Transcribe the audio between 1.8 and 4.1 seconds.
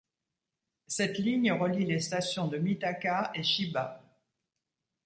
les stations de Mitaka et Chiba.